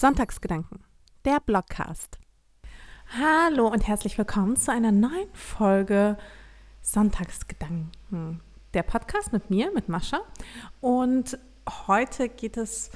[0.00, 0.78] Sonntagsgedanken,
[1.26, 2.18] der Blogcast.
[3.18, 6.16] Hallo und herzlich willkommen zu einer neuen Folge
[6.80, 8.40] Sonntagsgedanken,
[8.72, 10.20] der Podcast mit mir, mit Mascha.
[10.80, 11.38] Und
[11.86, 12.90] heute geht es,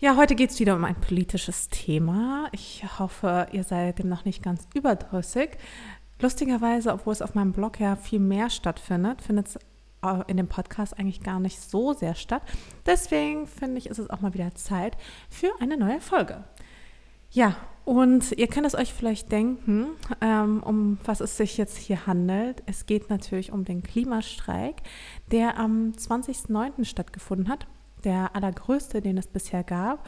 [0.00, 2.50] ja, heute geht es wieder um ein politisches Thema.
[2.52, 5.56] Ich hoffe, ihr seid dem noch nicht ganz überdrüssig.
[6.20, 9.58] Lustigerweise, obwohl es auf meinem Blog ja viel mehr stattfindet, findet es
[10.28, 12.42] in dem Podcast eigentlich gar nicht so sehr statt.
[12.86, 14.96] Deswegen finde ich, ist es auch mal wieder Zeit
[15.28, 16.44] für eine neue Folge.
[17.30, 19.88] Ja, und ihr könnt es euch vielleicht denken,
[20.20, 22.62] ähm, um was es sich jetzt hier handelt.
[22.66, 24.76] Es geht natürlich um den Klimastreik,
[25.30, 26.84] der am 20.09.
[26.84, 27.66] stattgefunden hat,
[28.04, 30.06] der allergrößte, den es bisher gab.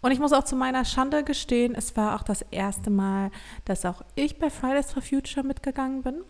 [0.00, 3.30] Und ich muss auch zu meiner Schande gestehen, es war auch das erste Mal,
[3.64, 6.22] dass auch ich bei Fridays for Future mitgegangen bin.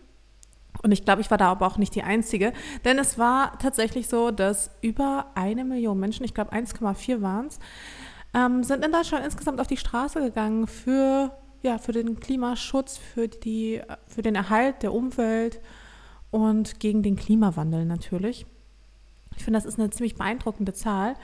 [0.81, 2.51] Und ich glaube, ich war da aber auch nicht die Einzige,
[2.83, 7.59] denn es war tatsächlich so, dass über eine Million Menschen, ich glaube 1,4 waren es,
[8.33, 13.27] ähm, sind in Deutschland insgesamt auf die Straße gegangen für, ja, für den Klimaschutz, für,
[13.27, 15.61] die, für den Erhalt der Umwelt
[16.31, 18.45] und gegen den Klimawandel natürlich.
[19.37, 21.15] Ich finde, das ist eine ziemlich beeindruckende Zahl.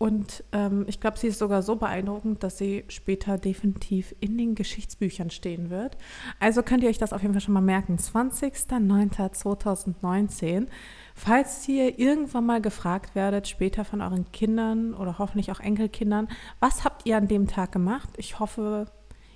[0.00, 4.54] Und ähm, ich glaube, sie ist sogar so beeindruckend, dass sie später definitiv in den
[4.54, 5.98] Geschichtsbüchern stehen wird.
[6.38, 7.98] Also könnt ihr euch das auf jeden Fall schon mal merken.
[7.98, 10.68] 20.09.2019.
[11.14, 16.28] Falls ihr irgendwann mal gefragt werdet, später von euren Kindern oder hoffentlich auch Enkelkindern,
[16.60, 18.08] was habt ihr an dem Tag gemacht?
[18.16, 18.86] Ich hoffe,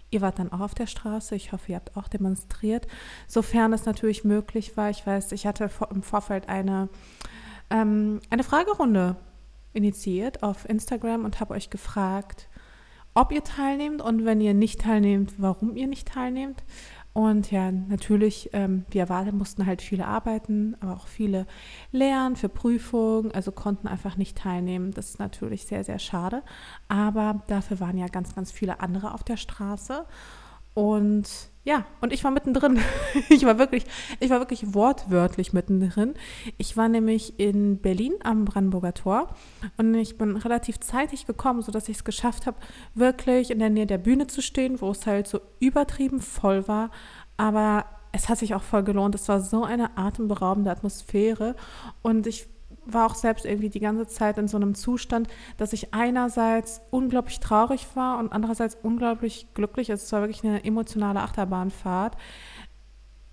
[0.08, 1.34] ihr wart dann auch auf der Straße.
[1.34, 2.86] Ich hoffe, ihr habt auch demonstriert,
[3.28, 4.88] sofern es natürlich möglich war.
[4.88, 6.88] Ich weiß, ich hatte im Vorfeld eine,
[7.68, 9.16] ähm, eine Fragerunde
[9.74, 12.48] initiiert auf Instagram und habe euch gefragt,
[13.14, 16.64] ob ihr teilnehmt und wenn ihr nicht teilnehmt, warum ihr nicht teilnehmt.
[17.12, 21.46] Und ja, natürlich, ähm, wie erwartet, mussten halt viele arbeiten, aber auch viele
[21.92, 24.90] lernen für Prüfungen, also konnten einfach nicht teilnehmen.
[24.90, 26.42] Das ist natürlich sehr, sehr schade.
[26.88, 30.06] Aber dafür waren ja ganz, ganz viele andere auf der Straße.
[30.74, 31.28] Und
[31.64, 32.78] ja, und ich war mittendrin.
[33.30, 33.84] ich war wirklich,
[34.20, 36.14] ich war wirklich wortwörtlich mittendrin.
[36.58, 39.34] Ich war nämlich in Berlin am Brandenburger Tor
[39.78, 42.58] und ich bin relativ zeitig gekommen, sodass ich es geschafft habe,
[42.94, 46.90] wirklich in der Nähe der Bühne zu stehen, wo es halt so übertrieben voll war.
[47.38, 49.14] Aber es hat sich auch voll gelohnt.
[49.14, 51.56] Es war so eine atemberaubende Atmosphäre
[52.02, 52.46] und ich
[52.86, 57.40] war auch selbst irgendwie die ganze Zeit in so einem Zustand, dass ich einerseits unglaublich
[57.40, 59.90] traurig war und andererseits unglaublich glücklich.
[59.90, 62.16] Es war wirklich eine emotionale Achterbahnfahrt.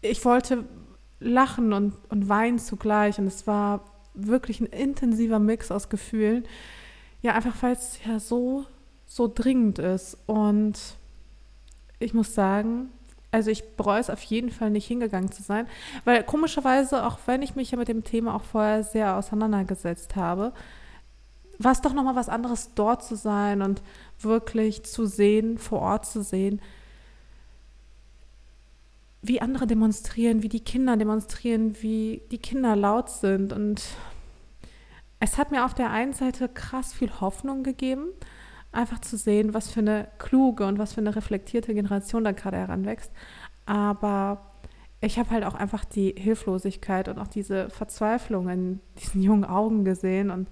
[0.01, 0.66] Ich wollte
[1.19, 6.45] lachen und, und weinen zugleich und es war wirklich ein intensiver Mix aus Gefühlen.
[7.22, 8.66] Ja, einfach weil es ja so,
[9.06, 10.17] so dringend ist.
[10.25, 10.79] Und
[12.00, 12.90] ich muss sagen,
[13.31, 15.68] also ich bereue es auf jeden Fall nicht hingegangen zu sein,
[16.03, 20.53] weil komischerweise, auch wenn ich mich ja mit dem Thema auch vorher sehr auseinandergesetzt habe,
[21.58, 23.81] war es doch nochmal was anderes, dort zu sein und
[24.20, 26.62] wirklich zu sehen, vor Ort zu sehen,
[29.22, 33.53] wie andere demonstrieren, wie die Kinder demonstrieren, wie die Kinder laut sind.
[33.53, 33.84] Und
[35.20, 38.08] es hat mir auf der einen Seite krass viel Hoffnung gegeben,
[38.72, 42.58] einfach zu sehen, was für eine kluge und was für eine reflektierte Generation da gerade
[42.58, 43.12] heranwächst.
[43.66, 44.52] Aber
[45.02, 49.84] ich habe halt auch einfach die Hilflosigkeit und auch diese Verzweiflung in diesen jungen Augen
[49.84, 50.50] gesehen und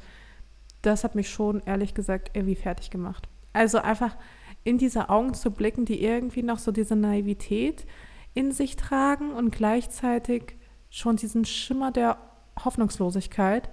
[0.82, 3.28] das hat mich schon ehrlich gesagt irgendwie fertig gemacht.
[3.54, 4.16] Also einfach
[4.64, 7.86] in diese Augen zu blicken, die irgendwie noch so diese Naivität
[8.34, 10.56] in sich tragen und gleichzeitig
[10.90, 12.18] schon diesen Schimmer der
[12.64, 13.70] Hoffnungslosigkeit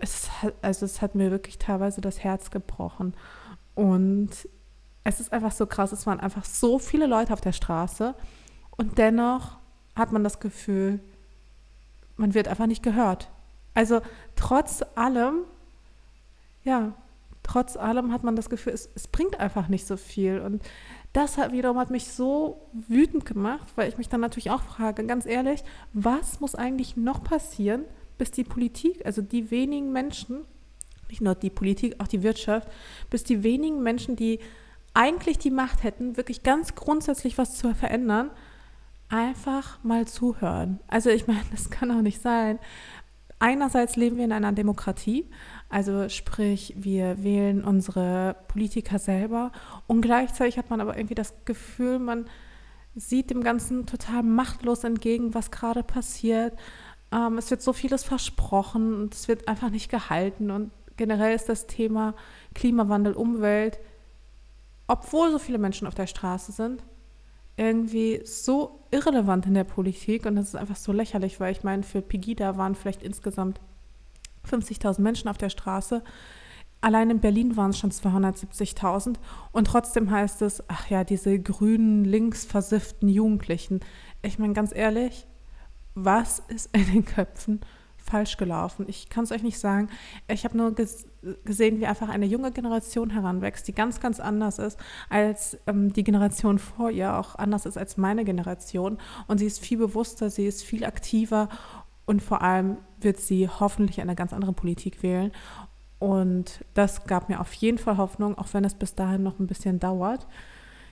[0.00, 3.14] es hat, also es hat mir wirklich teilweise das Herz gebrochen.
[3.74, 4.30] Und
[5.04, 8.14] es ist einfach so krass, es waren einfach so viele Leute auf der Straße
[8.76, 9.58] und dennoch
[9.94, 11.00] hat man das Gefühl,
[12.16, 13.30] man wird einfach nicht gehört.
[13.74, 14.00] Also
[14.36, 15.44] trotz allem,
[16.64, 16.92] ja,
[17.42, 20.40] trotz allem hat man das Gefühl, es, es bringt einfach nicht so viel.
[20.40, 20.62] Und
[21.12, 25.04] das hat wiederum hat mich so wütend gemacht, weil ich mich dann natürlich auch frage,
[25.06, 27.84] ganz ehrlich, was muss eigentlich noch passieren,
[28.20, 30.42] bis die Politik, also die wenigen Menschen,
[31.08, 32.68] nicht nur die Politik, auch die Wirtschaft,
[33.08, 34.40] bis die wenigen Menschen, die
[34.92, 38.30] eigentlich die Macht hätten, wirklich ganz grundsätzlich was zu verändern,
[39.08, 40.80] einfach mal zuhören.
[40.86, 42.58] Also ich meine, das kann doch nicht sein.
[43.38, 45.24] Einerseits leben wir in einer Demokratie,
[45.70, 49.50] also sprich, wir wählen unsere Politiker selber
[49.86, 52.26] und gleichzeitig hat man aber irgendwie das Gefühl, man
[52.94, 56.52] sieht dem Ganzen total machtlos entgegen, was gerade passiert.
[57.12, 60.50] Ähm, es wird so vieles versprochen und es wird einfach nicht gehalten.
[60.50, 62.14] Und generell ist das Thema
[62.54, 63.78] Klimawandel, Umwelt,
[64.86, 66.82] obwohl so viele Menschen auf der Straße sind,
[67.56, 70.26] irgendwie so irrelevant in der Politik.
[70.26, 73.60] Und das ist einfach so lächerlich, weil ich meine, für Pegida waren vielleicht insgesamt
[74.48, 76.02] 50.000 Menschen auf der Straße.
[76.80, 79.16] Allein in Berlin waren es schon 270.000
[79.52, 83.80] und trotzdem heißt es, ach ja, diese grünen, links versifften Jugendlichen.
[84.22, 85.26] Ich meine, ganz ehrlich,
[86.04, 87.60] was ist in den Köpfen
[87.96, 88.86] falsch gelaufen?
[88.88, 89.88] Ich kann es euch nicht sagen.
[90.28, 91.06] Ich habe nur ges
[91.44, 94.78] gesehen, wie einfach eine junge Generation heranwächst, die ganz, ganz anders ist
[95.10, 98.98] als ähm, die Generation vor ihr, auch anders ist als meine Generation.
[99.26, 101.48] Und sie ist viel bewusster, sie ist viel aktiver
[102.06, 105.30] und vor allem wird sie hoffentlich eine ganz andere Politik wählen.
[105.98, 109.46] Und das gab mir auf jeden Fall Hoffnung, auch wenn es bis dahin noch ein
[109.46, 110.26] bisschen dauert.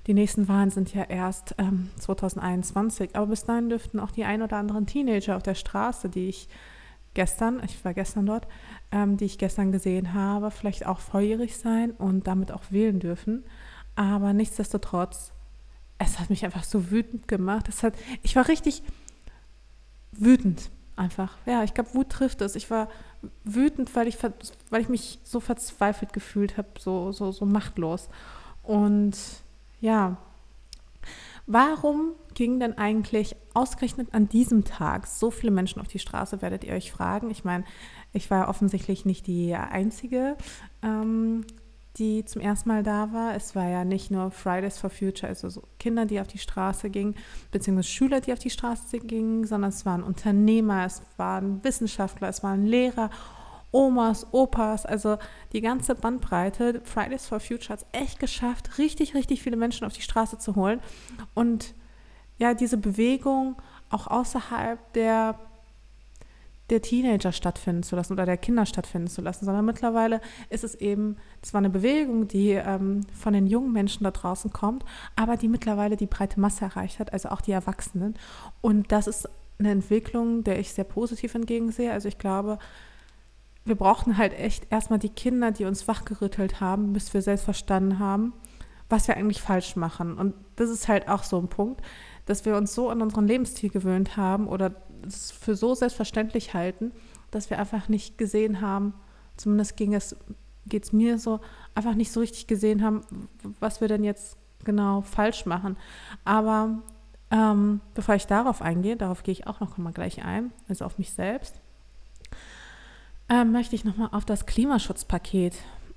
[0.09, 4.41] Die nächsten Wahlen sind ja erst ähm, 2021, aber bis dahin dürften auch die ein
[4.41, 6.49] oder anderen Teenager auf der Straße, die ich
[7.13, 8.49] gestern, ich war gestern dort,
[8.91, 13.45] ähm, die ich gestern gesehen habe, vielleicht auch volljährig sein und damit auch wählen dürfen.
[13.97, 15.33] Aber nichtsdestotrotz,
[15.99, 17.69] es hat mich einfach so wütend gemacht.
[17.69, 18.83] Es hat, ich war richtig
[20.13, 21.37] wütend einfach.
[21.45, 22.57] Ja, ich glaube, Wut trifft es.
[22.57, 22.89] Ich war
[23.45, 24.17] wütend, weil ich,
[24.71, 28.09] weil ich mich so verzweifelt gefühlt habe, so, so, so machtlos.
[28.63, 29.19] Und
[29.81, 30.17] ja,
[31.47, 36.63] warum gingen denn eigentlich ausgerechnet an diesem Tag so viele Menschen auf die Straße, werdet
[36.63, 37.31] ihr euch fragen.
[37.31, 37.65] Ich meine,
[38.13, 40.37] ich war offensichtlich nicht die Einzige,
[40.83, 41.45] ähm,
[41.97, 43.35] die zum ersten Mal da war.
[43.35, 46.91] Es war ja nicht nur Fridays for Future, also so Kinder, die auf die Straße
[46.91, 47.17] gingen,
[47.51, 52.43] beziehungsweise Schüler, die auf die Straße gingen, sondern es waren Unternehmer, es waren Wissenschaftler, es
[52.43, 53.11] waren Lehrer,
[53.71, 55.19] Omas, Opas, also
[55.53, 56.81] die ganze Bandbreite.
[56.85, 60.57] Fridays for Future hat es echt geschafft, richtig, richtig viele Menschen auf die Straße zu
[60.57, 60.81] holen
[61.35, 61.75] und
[62.39, 63.57] ja, diese Bewegung
[63.91, 65.39] auch außerhalb der
[66.71, 70.75] der Teenager stattfinden zu lassen oder der Kinder stattfinden zu lassen, sondern mittlerweile ist es
[70.75, 74.85] eben, es war eine Bewegung, die ähm, von den jungen Menschen da draußen kommt,
[75.17, 78.15] aber die mittlerweile die breite Masse erreicht hat, also auch die Erwachsenen.
[78.61, 79.29] Und das ist
[79.59, 81.93] eine Entwicklung, der ich sehr positiv entgegensehe.
[81.93, 82.59] Also ich glaube,
[83.69, 87.99] wir brauchten halt echt erstmal die Kinder, die uns wachgerüttelt haben, bis wir selbst verstanden
[87.99, 88.33] haben,
[88.89, 90.17] was wir eigentlich falsch machen.
[90.17, 91.83] Und das ist halt auch so ein Punkt,
[92.27, 94.75] dass wir uns so an unseren Lebensstil gewöhnt haben oder
[95.07, 96.93] es für so selbstverständlich halten,
[97.31, 98.95] dass wir einfach nicht gesehen haben,
[99.37, 100.17] zumindest ging es,
[100.67, 101.41] geht es mir so,
[101.75, 103.03] einfach nicht so richtig gesehen haben,
[103.61, 105.77] was wir denn jetzt genau falsch machen.
[106.25, 106.83] Aber
[107.31, 110.99] ähm, bevor ich darauf eingehe, darauf gehe ich auch noch mal gleich ein, also auf
[110.99, 111.61] mich selbst,
[113.29, 115.55] ähm, möchte ich nochmal auf das Klimaschutzpaket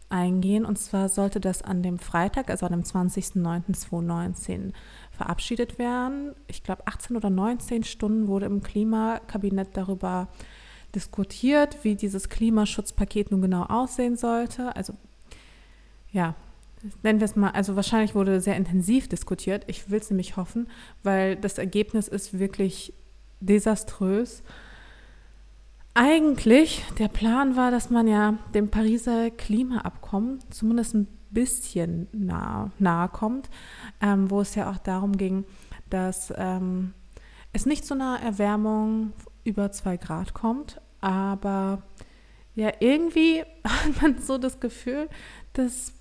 [0.10, 0.66] eingehen.
[0.66, 4.74] Und zwar sollte das an dem Freitag, also an dem 20.09.2019,
[5.12, 6.34] verabschiedet werden.
[6.48, 10.28] Ich glaube, 18 oder 19 Stunden wurde im Klimakabinett darüber
[10.94, 14.76] diskutiert, wie dieses Klimaschutzpaket nun genau aussehen sollte.
[14.76, 14.94] Also
[16.12, 16.36] ja,
[17.04, 19.64] nennen wir es mal, also wahrscheinlich wurde sehr intensiv diskutiert.
[19.68, 20.68] Ich will es nämlich hoffen,
[21.04, 22.94] weil das Ergebnis ist wirklich
[23.40, 24.44] desaströs.
[25.94, 33.10] Eigentlich, der Plan war, dass man ja dem Pariser Klimaabkommen zumindest ein bisschen nahe, nahe
[33.10, 33.50] kommt,
[34.02, 35.44] ähm, wo es ja auch darum ging,
[35.90, 36.94] dass ähm,
[37.52, 39.12] es nicht zu einer Erwärmung
[39.44, 41.84] über zwei Grad kommt, aber
[42.56, 45.10] ja, irgendwie hat man so das Gefühl,
[45.54, 45.94] dass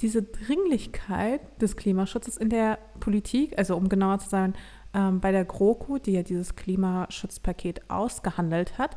[0.00, 4.54] diese Dringlichkeit des Klimaschutzes in der Politik, also um genauer zu sein,
[4.96, 8.96] ähm, bei der GroKo, die ja dieses Klimaschutzpaket ausgehandelt hat,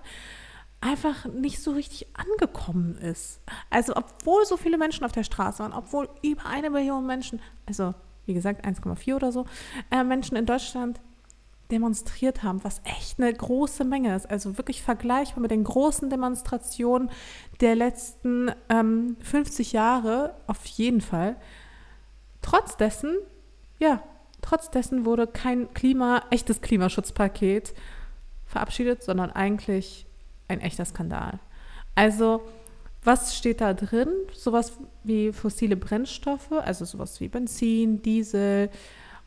[0.81, 3.41] einfach nicht so richtig angekommen ist.
[3.69, 7.93] Also obwohl so viele Menschen auf der Straße waren, obwohl über eine Million Menschen, also
[8.25, 9.45] wie gesagt 1,4 oder so,
[9.91, 11.01] äh, Menschen in Deutschland
[11.69, 14.29] demonstriert haben, was echt eine große Menge ist.
[14.29, 17.11] Also wirklich vergleichbar mit den großen Demonstrationen
[17.59, 21.35] der letzten ähm, 50 Jahre auf jeden Fall.
[22.41, 23.17] Trotz dessen,
[23.79, 24.01] ja,
[24.49, 27.75] trotz dessen wurde kein Klima, echtes Klimaschutzpaket
[28.47, 30.07] verabschiedet, sondern eigentlich
[30.47, 31.39] ein echter Skandal.
[31.93, 32.41] Also,
[33.03, 34.09] was steht da drin?
[34.33, 38.71] Sowas wie fossile Brennstoffe, also sowas wie Benzin, Diesel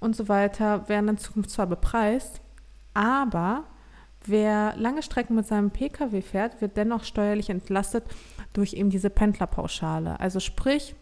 [0.01, 2.41] und so weiter, werden in Zukunft zwar bepreist,
[2.93, 3.65] aber
[4.27, 8.05] wer lange Strecken mit seinem Pkw fährt, wird dennoch steuerlich entlastet
[8.53, 10.19] durch eben diese Pendlerpauschale.
[10.19, 10.97] Also sprich,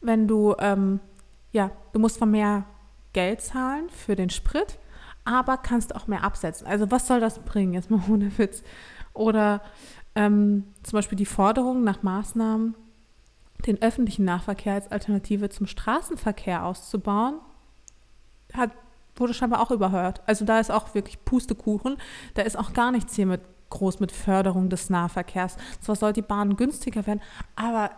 [0.00, 1.00] wenn du, ähm,
[1.50, 2.64] ja, du musst von mehr
[3.12, 4.78] Geld zahlen für den Sprit,
[5.24, 6.66] aber kannst auch mehr absetzen.
[6.66, 7.74] Also was soll das bringen?
[7.74, 8.62] Jetzt mal ohne Witz.
[9.14, 9.62] Oder
[10.14, 12.74] ähm, zum Beispiel die Forderung nach Maßnahmen,
[13.66, 17.40] den öffentlichen Nahverkehr als Alternative zum Straßenverkehr auszubauen,
[18.54, 18.70] hat,
[19.16, 20.22] wurde scheinbar auch überhört.
[20.26, 21.96] Also da ist auch wirklich Pustekuchen.
[22.34, 25.56] Da ist auch gar nichts hier mit groß mit Förderung des Nahverkehrs.
[25.80, 27.20] Zwar soll die Bahn günstiger werden,
[27.56, 27.90] aber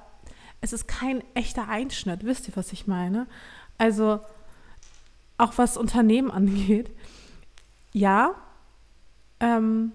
[0.60, 2.24] es ist kein echter Einschnitt.
[2.24, 3.26] Wisst ihr, was ich meine?
[3.78, 4.20] Also
[5.40, 6.90] auch was Unternehmen angeht.
[7.92, 8.34] Ja,
[9.40, 9.92] ähm,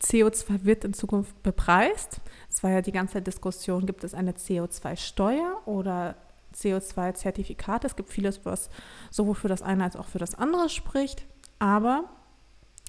[0.00, 5.60] CO2 wird in Zukunft bepreist, es war ja die ganze Diskussion, gibt es eine CO2-Steuer
[5.66, 6.14] oder
[6.54, 7.86] CO2-Zertifikate?
[7.86, 8.70] Es gibt vieles, was
[9.10, 11.26] sowohl für das eine als auch für das andere spricht.
[11.58, 12.04] Aber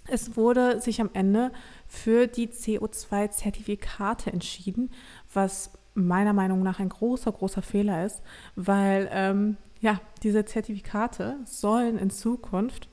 [0.08, 1.52] es wurde sich am Ende
[1.88, 4.92] für die CO2-Zertifikate entschieden,
[5.34, 8.22] was meiner Meinung nach ein großer, großer Fehler ist,
[8.56, 12.90] weil ähm, ja, diese Zertifikate sollen in Zukunft,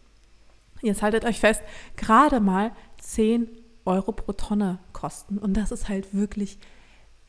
[0.82, 1.62] jetzt haltet euch fest,
[1.96, 3.48] gerade mal 10
[3.84, 5.38] Euro pro Tonne kosten.
[5.38, 6.58] Und das ist halt wirklich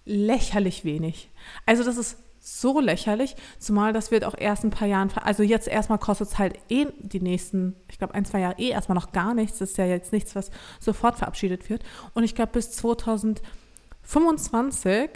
[0.06, 1.32] lächerlich wenig.
[1.66, 5.68] Also das ist so lächerlich, zumal das wird auch erst ein paar Jahren, also jetzt
[5.68, 9.12] erstmal kostet es halt eh die nächsten, ich glaube ein, zwei Jahre eh erstmal noch
[9.12, 9.60] gar nichts.
[9.60, 10.50] Das ist ja jetzt nichts, was
[10.80, 11.84] sofort verabschiedet wird.
[12.14, 15.10] Und ich glaube bis 2025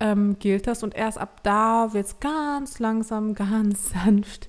[0.00, 4.48] ähm, gilt das und erst ab da wird es ganz langsam, ganz sanft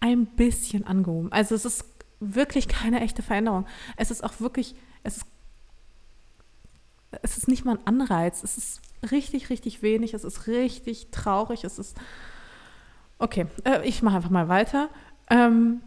[0.00, 1.32] ein bisschen angehoben.
[1.32, 1.84] Also es ist
[2.20, 3.66] wirklich keine echte Veränderung.
[3.96, 5.26] Es ist auch wirklich, es ist,
[7.22, 8.42] es ist nicht mal ein Anreiz.
[8.42, 10.14] Es ist richtig, richtig wenig.
[10.14, 11.64] Es ist richtig traurig.
[11.64, 11.96] Es ist.
[13.18, 14.88] Okay, äh, ich mache einfach mal weiter.
[15.30, 15.80] Ähm,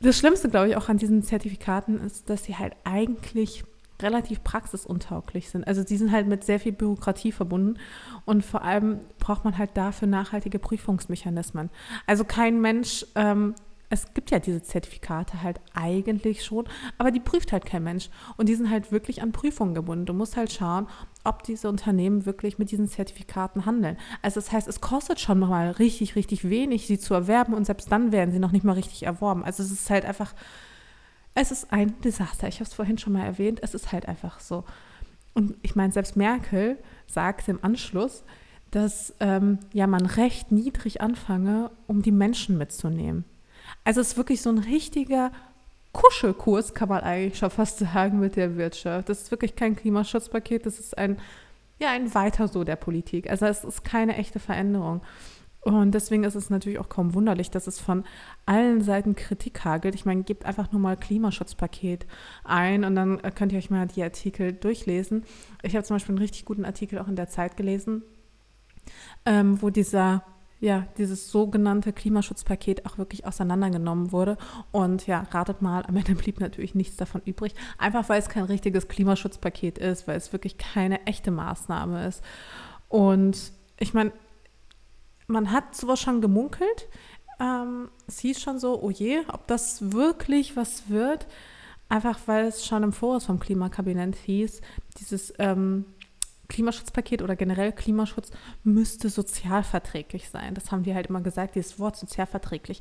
[0.00, 3.64] das Schlimmste, glaube ich, auch an diesen Zertifikaten ist, dass sie halt eigentlich
[4.02, 5.66] relativ praxisuntauglich sind.
[5.66, 7.78] Also die sind halt mit sehr viel Bürokratie verbunden
[8.24, 11.70] und vor allem braucht man halt dafür nachhaltige Prüfungsmechanismen.
[12.06, 13.54] Also kein Mensch ähm,
[13.90, 16.64] es gibt ja diese Zertifikate halt eigentlich schon,
[16.96, 18.08] aber die prüft halt kein Mensch.
[18.36, 20.06] Und die sind halt wirklich an Prüfungen gebunden.
[20.06, 20.86] Du musst halt schauen,
[21.24, 23.98] ob diese Unternehmen wirklich mit diesen Zertifikaten handeln.
[24.22, 27.90] Also das heißt, es kostet schon mal richtig, richtig wenig, sie zu erwerben und selbst
[27.90, 29.44] dann werden sie noch nicht mal richtig erworben.
[29.44, 30.34] Also es ist halt einfach,
[31.40, 32.48] es ist ein Desaster.
[32.48, 34.64] Ich habe es vorhin schon mal erwähnt, es ist halt einfach so.
[35.32, 38.24] Und ich meine, selbst Merkel sagt im Anschluss,
[38.70, 43.24] dass ähm, ja man recht niedrig anfange, um die Menschen mitzunehmen.
[43.84, 45.32] Also es ist wirklich so ein richtiger
[45.92, 49.08] Kuschelkurs, kann man eigentlich schon fast sagen, mit der Wirtschaft.
[49.08, 51.18] Das ist wirklich kein Klimaschutzpaket, das ist ein,
[51.80, 53.28] ja, ein Weiter so der Politik.
[53.30, 55.00] Also es ist keine echte Veränderung.
[55.62, 58.04] Und deswegen ist es natürlich auch kaum wunderlich, dass es von
[58.46, 59.94] allen Seiten Kritik hagelt.
[59.94, 62.06] Ich meine, gebt einfach nur mal Klimaschutzpaket
[62.44, 65.24] ein und dann könnt ihr euch mal die Artikel durchlesen.
[65.62, 68.02] Ich habe zum Beispiel einen richtig guten Artikel auch in der Zeit gelesen,
[69.26, 70.24] ähm, wo dieser
[70.60, 74.36] ja, dieses sogenannte Klimaschutzpaket auch wirklich auseinandergenommen wurde.
[74.72, 77.54] Und ja, ratet mal, am Ende blieb natürlich nichts davon übrig.
[77.78, 82.22] Einfach weil es kein richtiges Klimaschutzpaket ist, weil es wirklich keine echte Maßnahme ist.
[82.88, 84.12] Und ich meine,
[85.30, 86.88] man hat sowas schon gemunkelt.
[87.40, 91.26] Ähm, es hieß schon so, oh je, ob das wirklich was wird.
[91.88, 94.60] Einfach weil es schon im Voraus vom Klimakabinett hieß,
[94.98, 95.86] dieses ähm,
[96.48, 98.30] Klimaschutzpaket oder generell Klimaschutz
[98.62, 100.54] müsste sozialverträglich sein.
[100.54, 102.80] Das haben wir halt immer gesagt, dieses Wort sozialverträglich.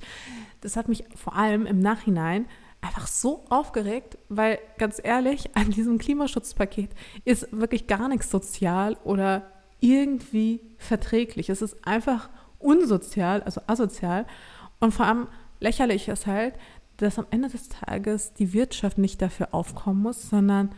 [0.61, 2.45] Das hat mich vor allem im Nachhinein
[2.81, 6.91] einfach so aufgeregt, weil ganz ehrlich, an diesem Klimaschutzpaket
[7.25, 11.49] ist wirklich gar nichts sozial oder irgendwie verträglich.
[11.49, 12.29] Es ist einfach
[12.59, 14.25] unsozial, also asozial.
[14.79, 15.27] Und vor allem
[15.59, 16.55] lächerlich ist halt,
[16.97, 20.69] dass am Ende des Tages die Wirtschaft nicht dafür aufkommen muss, sondern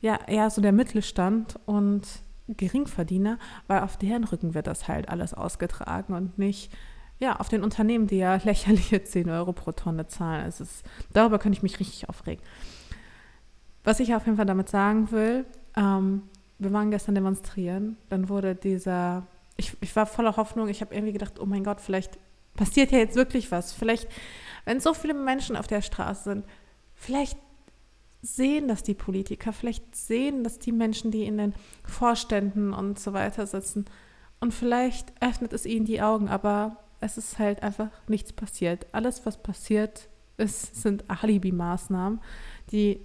[0.00, 2.06] ja eher so der Mittelstand und
[2.48, 6.72] Geringverdiener, weil auf deren Rücken wird das halt alles ausgetragen und nicht
[7.18, 10.46] ja, auf den Unternehmen, die ja lächerliche 10 Euro pro Tonne zahlen.
[10.46, 12.44] Es ist, darüber könnte ich mich richtig aufregen.
[13.84, 15.44] Was ich auf jeden Fall damit sagen will,
[15.76, 16.22] ähm,
[16.58, 19.26] wir waren gestern demonstrieren, dann wurde dieser,
[19.56, 22.18] ich, ich war voller Hoffnung, ich habe irgendwie gedacht, oh mein Gott, vielleicht
[22.54, 23.72] passiert ja jetzt wirklich was.
[23.72, 24.08] Vielleicht,
[24.64, 26.46] wenn so viele Menschen auf der Straße sind,
[26.94, 27.38] vielleicht
[28.22, 33.12] sehen das die Politiker, vielleicht sehen das die Menschen, die in den Vorständen und so
[33.12, 33.84] weiter sitzen.
[34.40, 38.86] Und vielleicht öffnet es ihnen die Augen, aber es ist halt einfach nichts passiert.
[38.92, 42.20] Alles, was passiert ist, sind Alibi-Maßnahmen,
[42.72, 43.00] die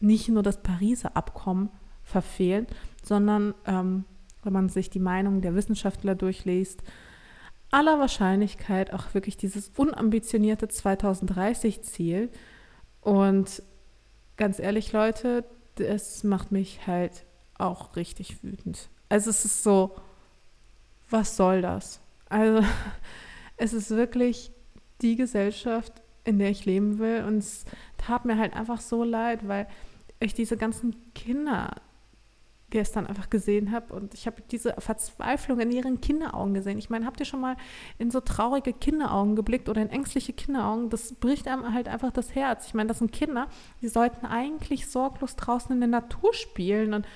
[0.00, 1.70] nicht nur das Pariser Abkommen
[2.02, 2.66] verfehlen,
[3.02, 4.04] sondern, ähm,
[4.42, 6.82] wenn man sich die Meinung der Wissenschaftler durchliest,
[7.70, 12.30] aller Wahrscheinlichkeit auch wirklich dieses unambitionierte 2030-Ziel
[13.00, 13.62] und
[14.36, 15.44] ganz ehrlich, Leute,
[15.76, 17.24] das macht mich halt
[17.58, 18.88] auch richtig wütend.
[19.08, 19.96] Also es ist so,
[21.08, 22.00] was soll das?
[22.28, 22.62] Also
[23.56, 24.52] es ist wirklich
[25.00, 25.92] die Gesellschaft,
[26.24, 27.64] in der ich leben will und es
[27.98, 29.66] tat mir halt einfach so leid, weil
[30.20, 31.74] ich diese ganzen Kinder
[32.72, 36.78] gestern einfach gesehen habe und ich habe diese Verzweiflung in ihren Kinderaugen gesehen.
[36.78, 37.56] Ich meine, habt ihr schon mal
[37.98, 40.90] in so traurige Kinderaugen geblickt oder in ängstliche Kinderaugen?
[40.90, 42.66] Das bricht einem halt einfach das Herz.
[42.66, 43.46] Ich meine, das sind Kinder,
[43.80, 47.06] die sollten eigentlich sorglos draußen in der Natur spielen und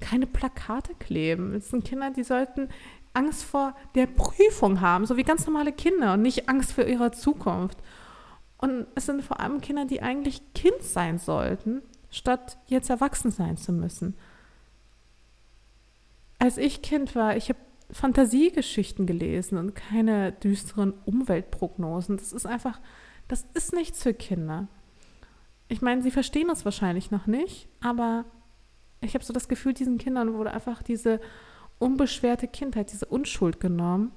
[0.00, 1.52] keine Plakate kleben.
[1.54, 2.68] Es sind Kinder, die sollten
[3.12, 7.10] Angst vor der Prüfung haben, so wie ganz normale Kinder und nicht Angst für ihre
[7.10, 7.78] Zukunft.
[8.58, 13.56] Und es sind vor allem Kinder, die eigentlich Kind sein sollten, statt jetzt erwachsen sein
[13.56, 14.16] zu müssen.
[16.40, 17.58] Als ich Kind war, ich habe
[17.92, 22.16] Fantasiegeschichten gelesen und keine düsteren Umweltprognosen.
[22.16, 22.80] Das ist einfach,
[23.28, 24.68] das ist nichts für Kinder.
[25.68, 28.24] Ich meine, sie verstehen das wahrscheinlich noch nicht, aber
[29.00, 31.20] ich habe so das Gefühl, diesen Kindern wurde einfach diese
[31.78, 34.12] unbeschwerte Kindheit, diese Unschuld genommen,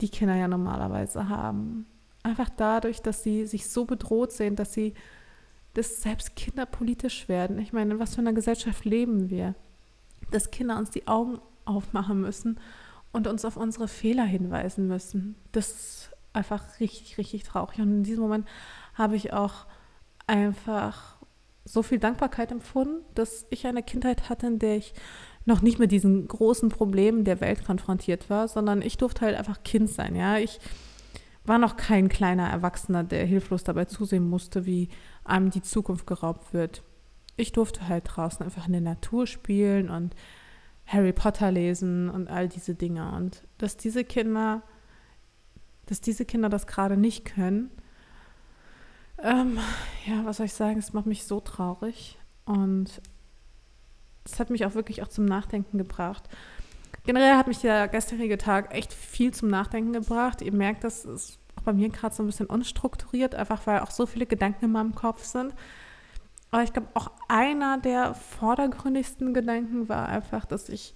[0.00, 1.86] die Kinder ja normalerweise haben.
[2.22, 4.94] Einfach dadurch, dass sie sich so bedroht sehen, dass sie,
[5.74, 7.58] dass selbst Kinder politisch werden.
[7.58, 9.54] Ich meine, in was für einer Gesellschaft leben wir?
[10.30, 12.58] Dass Kinder uns die Augen aufmachen müssen
[13.12, 15.36] und uns auf unsere Fehler hinweisen müssen.
[15.52, 17.80] Das ist einfach richtig, richtig traurig.
[17.80, 18.46] Und in diesem Moment
[18.94, 19.66] habe ich auch
[20.26, 21.16] einfach
[21.64, 24.94] so viel Dankbarkeit empfunden, dass ich eine Kindheit hatte, in der ich
[25.44, 29.62] noch nicht mit diesen großen Problemen der Welt konfrontiert war, sondern ich durfte halt einfach
[29.62, 30.14] Kind sein.
[30.14, 30.60] Ja, ich
[31.44, 34.88] war noch kein kleiner Erwachsener, der hilflos dabei zusehen musste, wie
[35.24, 36.82] einem die Zukunft geraubt wird.
[37.36, 40.14] Ich durfte halt draußen einfach in der Natur spielen und
[40.86, 43.12] Harry Potter lesen und all diese Dinge.
[43.12, 44.62] Und dass diese Kinder,
[45.86, 47.70] dass diese Kinder das gerade nicht können,
[49.22, 49.58] ähm,
[50.06, 52.18] ja, was soll ich sagen, es macht mich so traurig.
[52.44, 53.00] Und
[54.24, 56.28] es hat mich auch wirklich auch zum Nachdenken gebracht.
[57.04, 60.42] Generell hat mich der gestrige Tag echt viel zum Nachdenken gebracht.
[60.42, 63.90] Ihr merkt, das ist auch bei mir gerade so ein bisschen unstrukturiert, einfach weil auch
[63.90, 65.54] so viele Gedanken in meinem Kopf sind.
[66.50, 70.94] Aber ich glaube, auch einer der vordergründigsten Gedanken war einfach, dass ich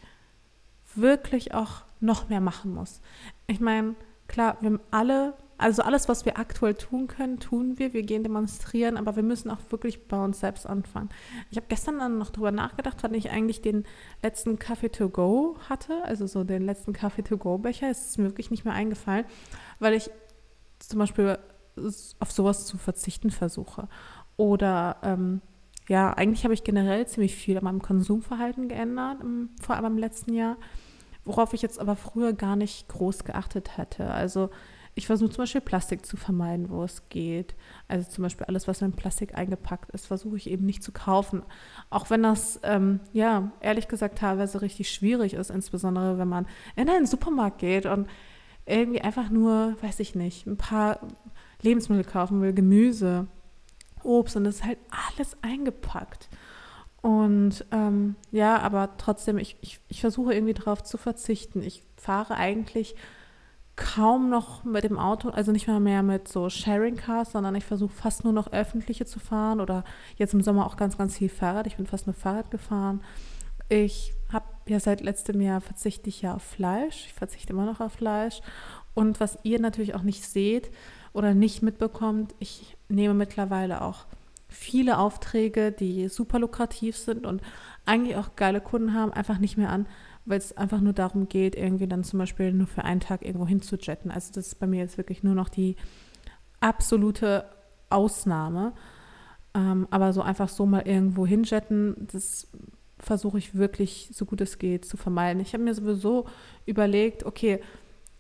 [0.95, 3.01] wirklich auch noch mehr machen muss.
[3.47, 3.95] Ich meine,
[4.29, 7.93] klar, wir haben alle, also alles, was wir aktuell tun können, tun wir.
[7.93, 11.11] Wir gehen demonstrieren, aber wir müssen auch wirklich bei uns selbst anfangen.
[11.51, 13.85] Ich habe gestern dann noch darüber nachgedacht, wann ich eigentlich den
[14.23, 17.91] letzten Kaffee to go hatte, also so den letzten Kaffee to go Becher.
[17.91, 19.27] Es ist mir wirklich nicht mehr eingefallen,
[19.79, 20.11] weil ich
[20.79, 21.39] zum Beispiel
[22.19, 23.89] auf sowas zu verzichten versuche.
[24.37, 25.41] Oder ähm,
[25.89, 29.19] ja, eigentlich habe ich generell ziemlich viel an meinem Konsumverhalten geändert,
[29.61, 30.57] vor allem im letzten Jahr,
[31.25, 34.11] worauf ich jetzt aber früher gar nicht groß geachtet hätte.
[34.11, 34.51] Also
[34.95, 37.55] ich versuche zum Beispiel Plastik zu vermeiden, wo es geht.
[37.89, 41.43] Also zum Beispiel alles, was in Plastik eingepackt ist, versuche ich eben nicht zu kaufen.
[41.91, 46.89] Auch wenn das, ähm, ja, ehrlich gesagt teilweise richtig schwierig ist, insbesondere wenn man in
[46.89, 48.09] einen Supermarkt geht und
[48.67, 51.01] irgendwie einfach nur, weiß ich nicht, ein paar
[51.63, 53.27] Lebensmittel kaufen will, Gemüse
[54.05, 56.29] Obst und es ist halt alles eingepackt.
[57.03, 61.63] Und ähm, ja, aber trotzdem, ich, ich, ich versuche irgendwie darauf zu verzichten.
[61.63, 62.95] Ich fahre eigentlich
[63.77, 67.65] kaum noch mit dem Auto, also nicht mal mehr mit so Sharing Cars, sondern ich
[67.65, 69.85] versuche fast nur noch öffentliche zu fahren oder
[70.17, 71.67] jetzt im Sommer auch ganz, ganz viel Fahrrad.
[71.67, 73.03] Ich bin fast nur Fahrrad gefahren.
[73.71, 77.07] Ich habe ja seit letztem Jahr verzichte ich ja auf Fleisch.
[77.07, 78.43] Ich verzichte immer noch auf Fleisch.
[78.93, 80.71] Und was ihr natürlich auch nicht seht,
[81.13, 84.07] oder nicht mitbekommt, ich nehme mittlerweile auch
[84.49, 87.41] viele Aufträge, die super lukrativ sind und
[87.87, 89.87] eigentlich auch geile Kunden haben, einfach nicht mehr an,
[90.25, 93.47] weil es einfach nur darum geht, irgendwie dann zum Beispiel nur für einen Tag irgendwo
[93.47, 94.11] hinzujetten.
[94.11, 95.77] Also das ist bei mir jetzt wirklich nur noch die
[96.61, 97.45] absolute
[97.89, 98.73] Ausnahme.
[99.55, 102.49] Ähm, aber so einfach so mal irgendwo hinjetten, das
[102.99, 105.41] versuche ich wirklich, so gut es geht, zu vermeiden.
[105.41, 106.27] Ich habe mir sowieso
[106.67, 107.61] überlegt, okay,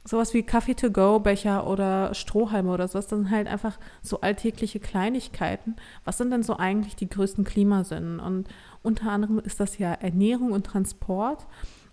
[0.05, 5.77] sowas wie Kaffee-to-go-Becher oder Strohhalme oder sowas, das sind halt einfach so alltägliche Kleinigkeiten.
[6.05, 8.19] Was sind denn so eigentlich die größten Klimasünden?
[8.19, 8.49] Und
[8.83, 11.47] unter anderem ist das ja Ernährung und Transport.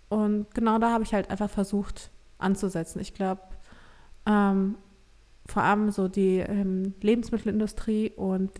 [0.08, 3.00] Und genau da habe ich halt einfach versucht anzusetzen.
[3.00, 3.42] Ich glaube,
[4.26, 4.76] ähm,
[5.46, 8.50] vor allem so die ähm, Lebensmittelindustrie und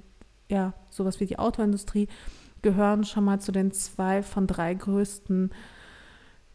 [0.50, 2.08] ja, sowas wie die Autoindustrie
[2.62, 5.50] gehören schon mal zu den zwei von drei größten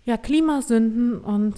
[0.05, 1.55] ja, Klimasünden und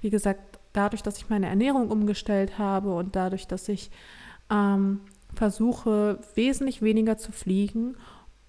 [0.00, 0.45] wie gesagt,
[0.76, 3.90] dadurch, dass ich meine Ernährung umgestellt habe und dadurch, dass ich
[4.50, 5.00] ähm,
[5.34, 7.96] versuche, wesentlich weniger zu fliegen,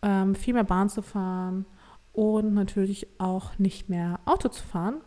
[0.01, 1.65] ähm, viel mehr Bahn zu fahren
[2.13, 5.01] und natürlich auch nicht mehr Auto zu fahren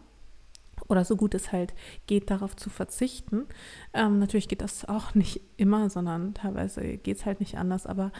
[0.88, 1.74] oder so gut es halt
[2.06, 3.46] geht, darauf zu verzichten.
[3.92, 7.86] Ähm, natürlich geht das auch nicht immer, sondern teilweise geht es halt nicht anders.
[7.86, 8.12] Aber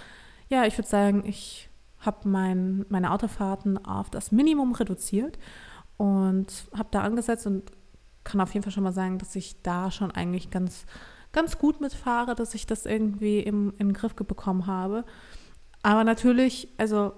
[0.49, 5.39] ja, ich würde sagen, ich habe mein, meine Autofahrten auf das Minimum reduziert
[5.97, 7.71] und habe da angesetzt und
[8.25, 10.85] kann auf jeden Fall schon mal sagen, dass ich da schon eigentlich ganz,
[11.33, 15.05] ganz gut mitfahre, dass ich das irgendwie im, in den Griff bekommen habe.
[15.83, 17.13] Aber natürlich, also,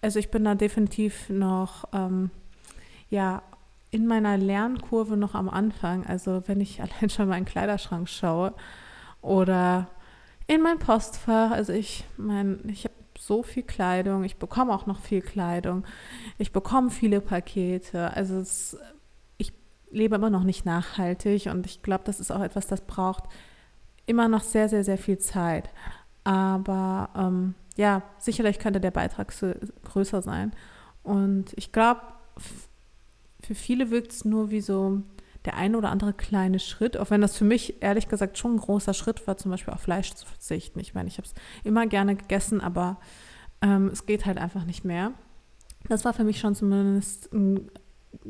[0.00, 2.30] also ich bin da definitiv noch, ähm,
[3.08, 3.42] ja,
[3.90, 6.04] in meiner Lernkurve noch am Anfang.
[6.06, 8.54] Also wenn ich allein schon meinen Kleiderschrank schaue
[9.20, 9.88] oder
[10.48, 14.98] in mein Postfach, also ich mein, ich habe so viel Kleidung, ich bekomme auch noch
[14.98, 15.84] viel Kleidung,
[16.38, 18.12] ich bekomme viele Pakete.
[18.16, 18.76] Also es
[19.92, 23.24] lebe immer noch nicht nachhaltig und ich glaube, das ist auch etwas, das braucht
[24.06, 25.70] immer noch sehr, sehr, sehr viel Zeit.
[26.24, 29.52] Aber ähm, ja, sicherlich könnte der Beitrag so
[29.84, 30.52] größer sein.
[31.02, 32.00] Und ich glaube,
[33.42, 35.02] für viele wirkt es nur wie so
[35.44, 38.60] der eine oder andere kleine Schritt, auch wenn das für mich ehrlich gesagt schon ein
[38.60, 40.78] großer Schritt war, zum Beispiel auf Fleisch zu verzichten.
[40.78, 42.98] Ich meine, ich habe es immer gerne gegessen, aber
[43.60, 45.12] ähm, es geht halt einfach nicht mehr.
[45.88, 47.68] Das war für mich schon zumindest ein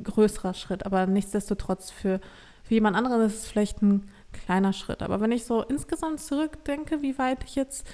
[0.02, 2.20] größerer Schritt, aber nichtsdestotrotz für,
[2.62, 5.02] für jemand anderen ist es vielleicht ein kleiner Schritt.
[5.02, 7.86] Aber wenn ich so insgesamt zurückdenke, wie weit ich jetzt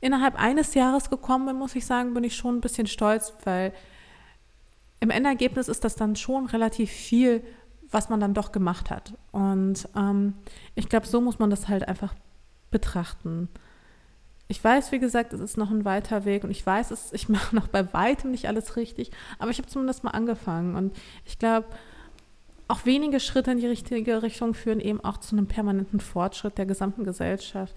[0.00, 3.72] innerhalb eines Jahres gekommen bin, muss ich sagen, bin ich schon ein bisschen stolz, weil
[5.00, 7.42] im Endergebnis ist das dann schon relativ viel,
[7.90, 9.14] was man dann doch gemacht hat.
[9.32, 10.34] Und ähm,
[10.74, 12.14] ich glaube, so muss man das halt einfach
[12.70, 13.48] betrachten.
[14.46, 17.28] Ich weiß, wie gesagt, es ist noch ein weiter Weg und ich weiß, es, ich
[17.30, 20.76] mache noch bei weitem nicht alles richtig, aber ich habe zumindest mal angefangen.
[20.76, 21.66] Und ich glaube,
[22.68, 26.66] auch wenige Schritte in die richtige Richtung führen eben auch zu einem permanenten Fortschritt der
[26.66, 27.74] gesamten Gesellschaft.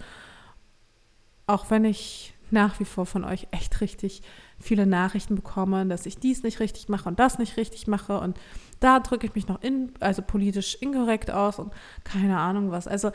[1.46, 4.22] Auch wenn ich nach wie vor von euch echt richtig
[4.60, 8.40] viele Nachrichten bekomme, dass ich dies nicht richtig mache und das nicht richtig mache und
[8.80, 12.88] da drücke ich mich noch in, also politisch inkorrekt aus und keine Ahnung was.
[12.88, 13.12] Also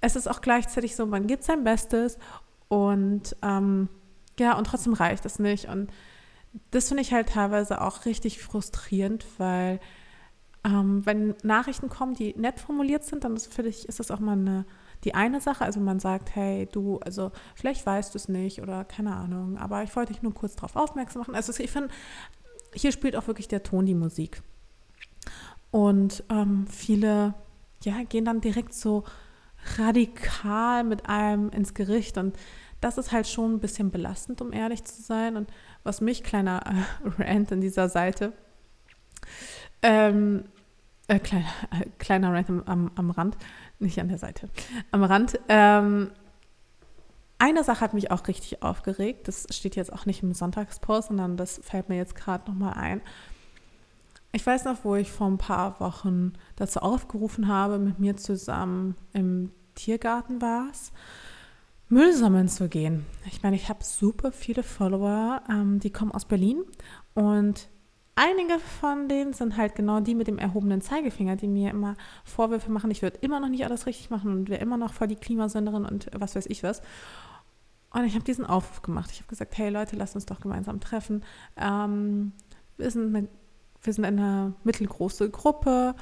[0.00, 2.18] es ist auch gleichzeitig so, man gibt sein Bestes
[2.68, 3.88] und ähm,
[4.38, 5.68] ja, und trotzdem reicht es nicht.
[5.68, 5.90] Und
[6.70, 9.80] das finde ich halt teilweise auch richtig frustrierend, weil
[10.64, 14.20] ähm, wenn Nachrichten kommen, die nett formuliert sind, dann ist, finde ich, ist das auch
[14.20, 14.64] mal eine
[15.04, 18.84] die eine Sache, also man sagt, hey, du, also vielleicht weißt du es nicht oder
[18.84, 21.34] keine Ahnung, aber ich wollte dich nur kurz darauf aufmerksam machen.
[21.34, 21.90] Also ich finde,
[22.74, 24.42] hier spielt auch wirklich der Ton die Musik.
[25.70, 27.34] Und ähm, viele,
[27.84, 29.04] ja, gehen dann direkt so
[29.76, 32.36] radikal mit einem ins Gericht und
[32.80, 35.36] das ist halt schon ein bisschen belastend, um ehrlich zu sein.
[35.36, 35.50] Und
[35.82, 38.32] was mich, kleiner äh, Rant in dieser Seite,
[39.82, 40.44] ähm,
[41.08, 43.36] äh, kleiner, äh, kleiner Rant am, am Rand,
[43.78, 44.48] nicht an der Seite,
[44.90, 45.40] am Rand.
[45.48, 46.10] Ähm,
[47.38, 49.28] eine Sache hat mich auch richtig aufgeregt.
[49.28, 53.00] Das steht jetzt auch nicht im Sonntagspost, sondern das fällt mir jetzt gerade nochmal ein.
[54.32, 58.96] Ich weiß noch, wo ich vor ein paar Wochen dazu aufgerufen habe, mit mir zusammen
[59.12, 60.92] im Tiergarten war es,
[61.88, 63.06] Müll sammeln zu gehen.
[63.26, 66.62] Ich meine, ich habe super viele Follower, ähm, die kommen aus Berlin
[67.14, 67.68] und
[68.14, 72.70] einige von denen sind halt genau die mit dem erhobenen Zeigefinger, die mir immer Vorwürfe
[72.70, 75.16] machen, ich würde immer noch nicht alles richtig machen und wäre immer noch voll die
[75.16, 76.82] Klimasünderin und was weiß ich was.
[77.90, 79.10] Und ich habe diesen Aufruf gemacht.
[79.12, 81.24] Ich habe gesagt, hey Leute, lasst uns doch gemeinsam treffen.
[81.56, 82.32] Ähm,
[82.76, 83.28] wir, sind eine,
[83.82, 85.94] wir sind eine mittelgroße Gruppe.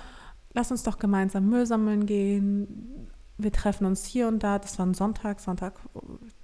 [0.53, 3.06] Lasst uns doch gemeinsam Müll sammeln gehen.
[3.39, 4.59] Wir treffen uns hier und da.
[4.59, 5.75] Das war ein Sonntag, Sonntag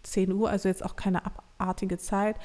[0.02, 2.36] 10 Uhr, also jetzt auch keine abartige Zeit.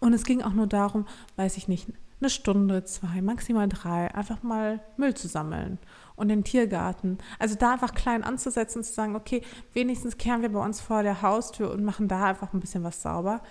[0.00, 1.88] Und es ging auch nur darum, weiß ich nicht,
[2.20, 5.78] eine Stunde, zwei, maximal drei, einfach mal Müll zu sammeln
[6.16, 7.18] und den Tiergarten.
[7.38, 11.02] Also da einfach klein anzusetzen und zu sagen, okay, wenigstens kehren wir bei uns vor
[11.02, 13.42] der Haustür und machen da einfach ein bisschen was sauber.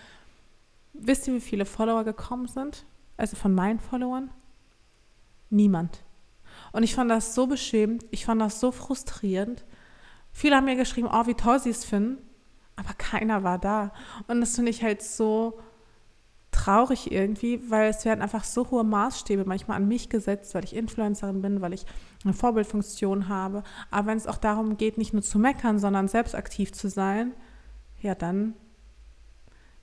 [0.94, 2.86] Wisst ihr, wie viele Follower gekommen sind?
[3.18, 4.32] Also von meinen Followern?
[5.50, 6.04] Niemand.
[6.72, 9.66] Und ich fand das so beschämend, ich fand das so frustrierend.
[10.34, 12.18] Viele haben mir geschrieben, oh, wie toll sie es finden,
[12.76, 13.94] aber keiner war da.
[14.28, 15.60] Und das finde ich halt so
[16.52, 20.76] traurig irgendwie, weil es werden einfach so hohe Maßstäbe manchmal an mich gesetzt, weil ich
[20.76, 21.86] Influencerin bin, weil ich
[22.24, 23.64] eine Vorbildfunktion habe.
[23.92, 27.34] Aber wenn es auch darum geht, nicht nur zu meckern, sondern selbst aktiv zu sein,
[28.02, 28.54] ja, dann,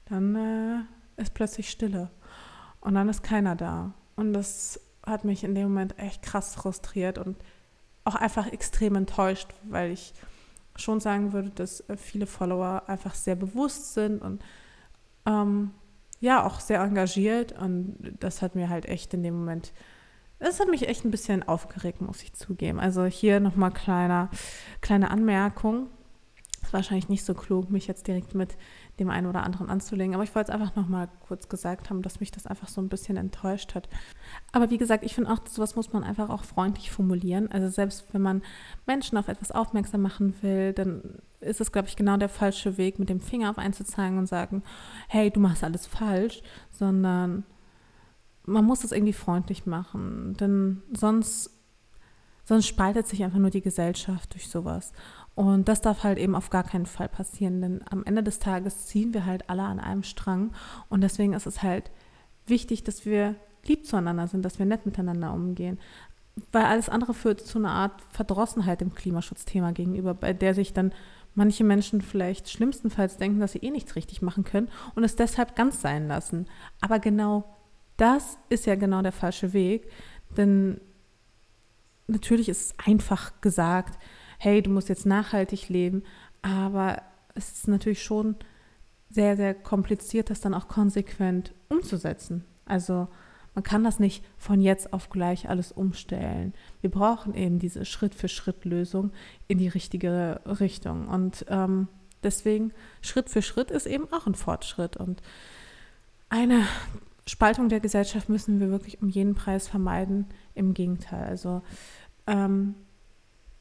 [0.07, 2.11] dann äh, ist plötzlich Stille.
[2.81, 3.93] Und dann ist keiner da.
[4.17, 7.37] Und das hat mich in dem Moment echt krass frustriert und
[8.05, 10.15] auch einfach extrem enttäuscht, weil ich
[10.81, 14.43] schon sagen würde, dass äh, viele Follower einfach sehr bewusst sind und
[15.27, 15.73] ähm,
[16.21, 19.73] ja auch sehr engagiert und das hat mir halt echt in dem Moment,
[20.39, 22.81] das hat mich echt ein bisschen aufgeregt, muss ich zugeben.
[22.81, 24.31] Also hier nochmal kleine
[25.11, 25.89] Anmerkung.
[26.63, 28.57] Ist wahrscheinlich nicht so klug, mich jetzt direkt mit
[29.01, 30.15] dem einen oder anderen anzulegen.
[30.15, 32.89] Aber ich wollte es einfach nochmal kurz gesagt haben, dass mich das einfach so ein
[32.89, 33.89] bisschen enttäuscht hat.
[34.53, 37.51] Aber wie gesagt, ich finde auch, sowas muss man einfach auch freundlich formulieren.
[37.51, 38.43] Also selbst wenn man
[38.87, 42.99] Menschen auf etwas aufmerksam machen will, dann ist es, glaube ich, genau der falsche Weg,
[42.99, 44.63] mit dem Finger auf einen zu zeigen und sagen,
[45.09, 47.45] hey, du machst alles falsch, sondern
[48.45, 50.37] man muss es irgendwie freundlich machen.
[50.39, 51.51] Denn sonst
[52.51, 54.93] sonst spaltet sich einfach nur die Gesellschaft durch sowas.
[55.35, 58.87] Und das darf halt eben auf gar keinen Fall passieren, denn am Ende des Tages
[58.87, 60.53] ziehen wir halt alle an einem Strang
[60.89, 61.91] und deswegen ist es halt
[62.47, 65.79] wichtig, dass wir lieb zueinander sind, dass wir nett miteinander umgehen.
[66.53, 70.93] Weil alles andere führt zu einer Art Verdrossenheit dem Klimaschutzthema gegenüber, bei der sich dann
[71.35, 75.55] manche Menschen vielleicht schlimmstenfalls denken, dass sie eh nichts richtig machen können und es deshalb
[75.55, 76.47] ganz sein lassen.
[76.81, 77.45] Aber genau
[77.97, 79.91] das ist ja genau der falsche Weg,
[80.37, 80.81] denn
[82.07, 83.99] natürlich ist es einfach gesagt,
[84.43, 86.03] hey, du musst jetzt nachhaltig leben,
[86.41, 87.03] aber
[87.35, 88.37] es ist natürlich schon
[89.11, 92.45] sehr, sehr kompliziert, das dann auch konsequent umzusetzen.
[92.65, 93.09] Also
[93.55, 96.55] Man kann das nicht von jetzt auf gleich alles umstellen.
[96.81, 99.13] Wir brauchen eben diese Schritt-für-Schritt-Lösung
[99.49, 101.09] in die richtige Richtung.
[101.09, 101.89] Und ähm,
[102.23, 104.97] deswegen Schritt für Schritt ist eben auch ein Fortschritt.
[104.97, 105.21] Und
[106.29, 106.65] eine
[107.27, 110.27] Spaltung der Gesellschaft müssen wir wirklich um jeden Preis vermeiden.
[110.55, 111.25] Im Gegenteil.
[111.25, 111.63] Also
[112.29, 112.77] ähm,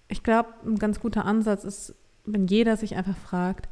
[0.09, 1.95] ich glaube, ein ganz guter Ansatz ist,
[2.25, 3.69] wenn jeder sich einfach fragt,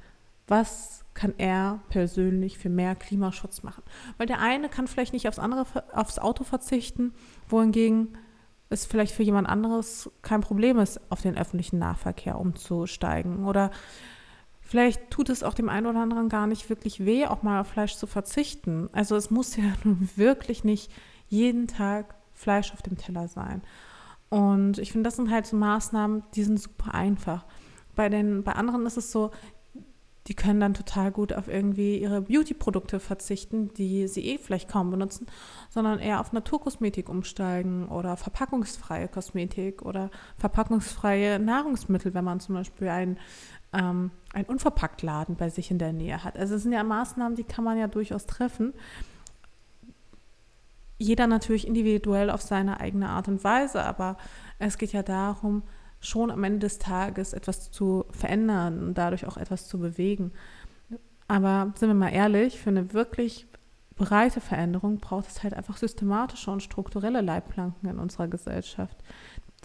[0.48, 3.84] was kann er persönlich für mehr Klimaschutz machen?
[4.18, 7.14] Weil der eine kann vielleicht nicht aufs andere, aufs Auto verzichten,
[7.50, 8.18] wohingegen
[8.70, 13.46] es vielleicht für jemand anderes kein Problem ist, auf den öffentlichen Nahverkehr umzusteigen.
[13.46, 13.72] Oder
[14.62, 17.68] vielleicht tut es auch dem einen oder anderen gar nicht wirklich weh, auch mal auf
[17.68, 18.90] Fleisch zu verzichten.
[18.92, 20.92] Also es muss ja nun wirklich nicht
[21.30, 23.62] jeden Tag Fleisch auf dem Teller sein.
[24.30, 27.46] Und ich finde, das sind halt so Maßnahmen, die sind super einfach.
[27.96, 29.32] Bei, den, bei anderen ist es so,
[30.28, 34.92] die können dann total gut auf irgendwie ihre Beauty-Produkte verzichten, die sie eh vielleicht kaum
[34.92, 35.28] benutzen,
[35.70, 42.90] sondern eher auf Naturkosmetik umsteigen oder verpackungsfreie Kosmetik oder verpackungsfreie Nahrungsmittel, wenn man zum Beispiel
[42.90, 43.18] ein,
[43.72, 46.38] ähm, ein Unverpacktladen bei sich in der Nähe hat.
[46.38, 48.74] Also es sind ja Maßnahmen, die kann man ja durchaus treffen.
[50.98, 54.18] Jeder natürlich individuell auf seine eigene Art und Weise, aber
[54.60, 55.64] es geht ja darum,
[56.00, 60.32] schon am Ende des Tages etwas zu verändern und dadurch auch etwas zu bewegen.
[61.28, 63.48] Aber sind wir mal ehrlich, für eine wirklich
[63.96, 68.98] breite Veränderung braucht es halt einfach systematische und strukturelle Leitplanken in unserer Gesellschaft,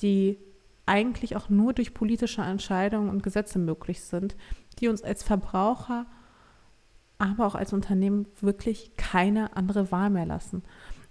[0.01, 0.39] die
[0.87, 4.37] eigentlich auch nur durch politische Entscheidungen und Gesetze möglich sind,
[4.81, 6.07] die uns als Verbraucher,
[7.19, 10.65] aber auch als Unternehmen wirklich keine andere Wahl mehr lassen.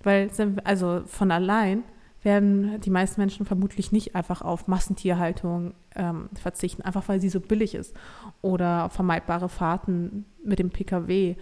[0.04, 0.30] Weil,
[0.64, 1.84] also von allein
[2.24, 7.40] werden die meisten Menschen vermutlich nicht einfach auf Massentierhaltung ähm, verzichten, einfach weil sie so
[7.40, 7.96] billig ist
[8.42, 11.36] oder vermeidbare Fahrten mit dem Pkw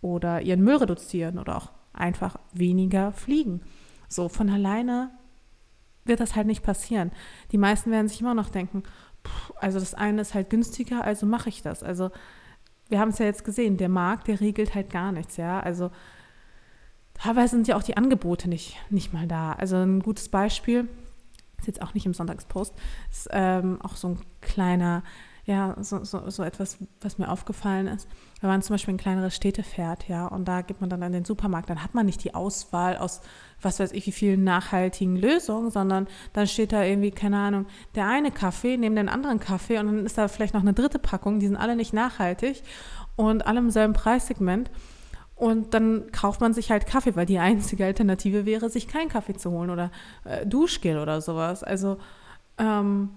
[0.00, 3.60] oder ihren Müll reduzieren oder auch einfach weniger fliegen.
[4.08, 5.10] So von alleine
[6.04, 7.12] wird das halt nicht passieren.
[7.52, 8.82] Die meisten werden sich immer noch denken,
[9.26, 11.82] pff, also das eine ist halt günstiger, also mache ich das.
[11.82, 12.10] Also
[12.88, 15.60] wir haben es ja jetzt gesehen, der Markt, der regelt halt gar nichts, ja.
[15.60, 15.90] Also
[17.14, 19.52] teilweise sind ja auch die Angebote nicht, nicht mal da.
[19.52, 20.88] Also ein gutes Beispiel,
[21.58, 22.74] ist jetzt auch nicht im Sonntagspost,
[23.10, 25.02] ist ähm, auch so ein kleiner,
[25.46, 28.08] ja, so, so, so etwas, was mir aufgefallen ist.
[28.40, 31.12] Wenn man zum Beispiel ein kleineres Städte fährt, ja, und da geht man dann an
[31.12, 33.22] den Supermarkt, dann hat man nicht die Auswahl aus,
[33.62, 38.06] was weiß ich, wie vielen nachhaltigen Lösungen, sondern dann steht da irgendwie, keine Ahnung, der
[38.08, 41.40] eine Kaffee neben den anderen Kaffee und dann ist da vielleicht noch eine dritte Packung,
[41.40, 42.62] die sind alle nicht nachhaltig
[43.16, 44.70] und alle im selben Preissegment.
[45.36, 49.34] Und dann kauft man sich halt Kaffee, weil die einzige Alternative wäre, sich keinen Kaffee
[49.34, 49.90] zu holen oder
[50.24, 51.64] äh, Duschgel oder sowas.
[51.64, 51.98] Also
[52.58, 53.10] ähm,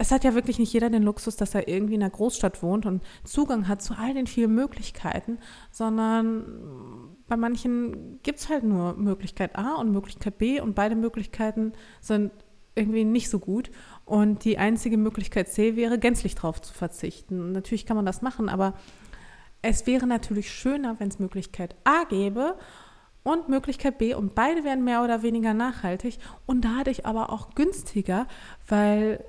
[0.00, 2.86] es hat ja wirklich nicht jeder den Luxus, dass er irgendwie in einer Großstadt wohnt
[2.86, 5.38] und Zugang hat zu all den vielen Möglichkeiten,
[5.72, 6.44] sondern
[7.26, 12.30] bei manchen gibt es halt nur Möglichkeit A und Möglichkeit B und beide Möglichkeiten sind
[12.76, 13.70] irgendwie nicht so gut.
[14.04, 17.50] Und die einzige Möglichkeit C wäre, gänzlich drauf zu verzichten.
[17.50, 18.74] natürlich kann man das machen, aber
[19.62, 22.56] es wäre natürlich schöner, wenn es Möglichkeit A gäbe
[23.22, 28.26] und Möglichkeit B und beide wären mehr oder weniger nachhaltig und dadurch aber auch günstiger,
[28.66, 29.24] weil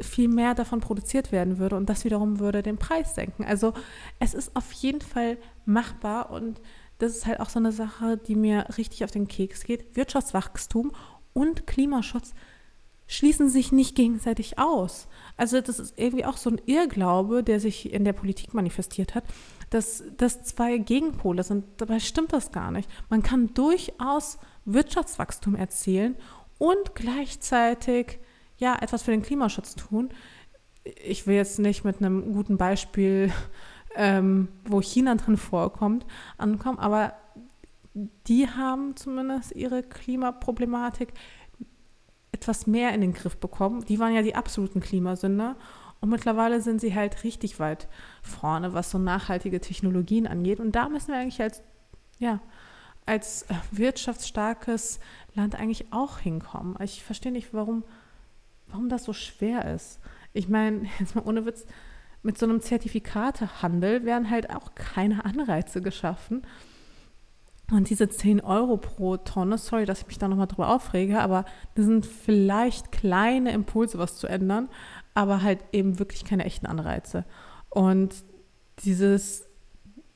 [0.00, 3.44] viel mehr davon produziert werden würde und das wiederum würde den Preis senken.
[3.44, 3.72] Also
[4.18, 6.60] es ist auf jeden Fall machbar und
[6.98, 9.96] das ist halt auch so eine Sache, die mir richtig auf den Keks geht.
[9.96, 10.92] Wirtschaftswachstum
[11.32, 12.32] und Klimaschutz
[13.06, 15.06] schließen sich nicht gegenseitig aus.
[15.36, 19.24] Also das ist irgendwie auch so ein Irrglaube, der sich in der Politik manifestiert hat,
[19.70, 21.64] dass das zwei Gegenpole sind.
[21.78, 22.88] Dabei stimmt das gar nicht.
[23.08, 26.16] Man kann durchaus Wirtschaftswachstum erzielen
[26.58, 28.18] und gleichzeitig
[28.58, 30.10] ja etwas für den Klimaschutz tun.
[31.04, 33.32] Ich will jetzt nicht mit einem guten Beispiel,
[33.96, 36.06] ähm, wo China drin vorkommt,
[36.38, 37.14] ankommen, aber
[38.26, 41.12] die haben zumindest ihre Klimaproblematik
[42.32, 43.84] etwas mehr in den Griff bekommen.
[43.86, 45.56] Die waren ja die absoluten Klimasünder
[46.06, 47.88] und mittlerweile sind sie halt richtig weit
[48.22, 50.60] vorne, was so nachhaltige Technologien angeht.
[50.60, 51.62] Und da müssen wir eigentlich als,
[52.20, 52.38] ja,
[53.06, 55.00] als äh, wirtschaftsstarkes
[55.34, 56.76] Land eigentlich auch hinkommen.
[56.80, 57.82] Ich verstehe nicht, warum,
[58.68, 59.98] warum das so schwer ist.
[60.32, 61.66] Ich meine, jetzt mal ohne Witz,
[62.22, 66.42] mit so einem Zertifikatehandel werden halt auch keine Anreize geschaffen.
[67.72, 71.46] Und diese 10 Euro pro Tonne, sorry, dass ich mich da nochmal drüber aufrege, aber
[71.74, 74.68] das sind vielleicht kleine Impulse, was zu ändern
[75.16, 77.24] aber halt eben wirklich keine echten Anreize.
[77.70, 78.14] Und
[78.84, 79.48] dieses,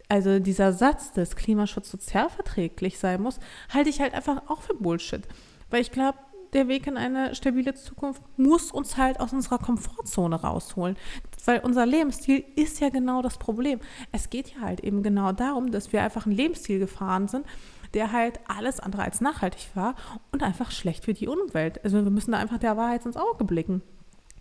[0.09, 3.41] also dieser Satz, dass Klimaschutz sozialverträglich sein muss,
[3.73, 5.27] halte ich halt einfach auch für Bullshit.
[5.71, 6.19] Weil ich glaube,
[6.53, 10.99] der Weg in eine stabile Zukunft muss uns halt aus unserer Komfortzone rausholen.
[11.47, 13.81] Weil unser Lebensstil ist ja genau das Problem.
[14.13, 17.47] Es geht ja halt eben genau darum, dass wir einfach einen Lebensstil gefahren sind,
[17.95, 19.95] der halt alles andere als nachhaltig war
[20.31, 21.83] und einfach schlecht für die Umwelt.
[21.85, 23.81] Also wir müssen da einfach der Wahrheit ins Auge blicken.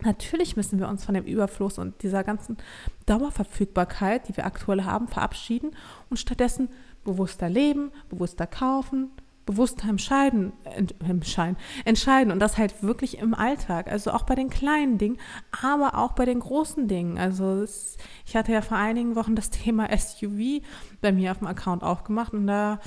[0.04, 2.58] Natürlich müssen wir uns von dem Überfluss und dieser ganzen
[3.06, 5.72] Dauerverfügbarkeit, die wir aktuell haben, verabschieden
[6.10, 6.70] und stattdessen
[7.04, 9.12] bewusster leben, bewusster kaufen,
[9.46, 10.54] bewusster entscheiden,
[11.00, 15.18] entscheiden, entscheiden und das halt wirklich im Alltag, also auch bei den kleinen Dingen,
[15.64, 17.18] aber auch bei den großen Dingen.
[17.18, 20.62] Also es, ich hatte ja vor einigen Wochen das Thema SUV
[21.02, 22.80] bei mir auf dem Account aufgemacht und da,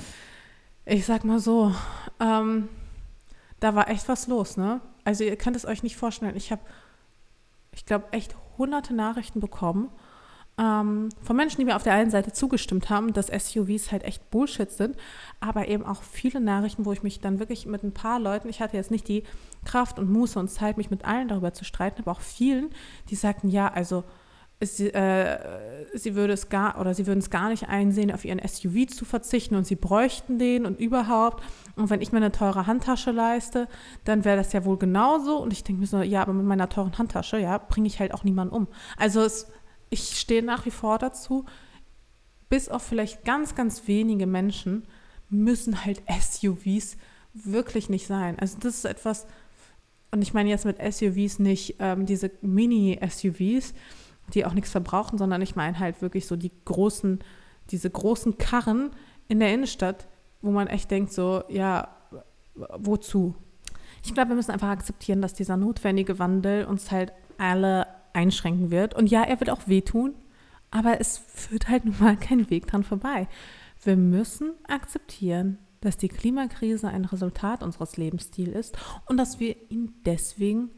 [0.85, 1.75] ich sag mal so,
[2.19, 2.69] ähm,
[3.59, 4.79] da war echt was los, ne?
[5.03, 6.37] Also ihr könnt es euch nicht vorstellen.
[6.37, 6.61] Ich habe
[7.73, 9.89] ich glaube, echt hunderte Nachrichten bekommen
[10.57, 14.29] ähm, von Menschen, die mir auf der einen Seite zugestimmt haben, dass SUVs halt echt
[14.29, 14.95] Bullshit sind,
[15.39, 18.61] aber eben auch viele Nachrichten, wo ich mich dann wirklich mit ein paar Leuten, ich
[18.61, 19.23] hatte jetzt nicht die
[19.65, 22.69] Kraft und Muße und Zeit, mich mit allen darüber zu streiten, aber auch vielen,
[23.09, 24.03] die sagten, ja, also
[24.65, 25.37] sie, äh,
[25.93, 29.05] sie würde es gar oder sie würden es gar nicht einsehen, auf ihren SUV zu
[29.05, 31.43] verzichten und sie bräuchten den und überhaupt.
[31.75, 33.67] Und wenn ich mir eine teure Handtasche leiste,
[34.03, 35.37] dann wäre das ja wohl genauso.
[35.37, 38.13] Und ich denke mir so, ja, aber mit meiner teuren Handtasche, ja, bringe ich halt
[38.13, 38.67] auch niemanden um.
[38.97, 39.47] Also es,
[39.89, 41.45] ich stehe nach wie vor dazu,
[42.49, 44.85] bis auf vielleicht ganz, ganz wenige Menschen
[45.29, 46.97] müssen halt SUVs
[47.33, 48.37] wirklich nicht sein.
[48.39, 49.25] Also das ist etwas,
[50.11, 53.73] und ich meine jetzt mit SUVs nicht ähm, diese Mini-SUVs,
[54.33, 57.19] die auch nichts verbrauchen, sondern ich meine halt wirklich so die großen,
[57.71, 58.91] diese großen Karren
[59.27, 60.07] in der Innenstadt,
[60.41, 61.89] wo man echt denkt, so, ja,
[62.55, 63.35] wozu?
[64.03, 68.93] Ich glaube, wir müssen einfach akzeptieren, dass dieser notwendige Wandel uns halt alle einschränken wird.
[68.93, 70.13] Und ja, er wird auch wehtun,
[70.71, 73.27] aber es führt halt nun mal kein Weg dran vorbei.
[73.83, 79.93] Wir müssen akzeptieren, dass die Klimakrise ein Resultat unseres Lebensstils ist und dass wir ihn
[80.05, 80.69] deswegen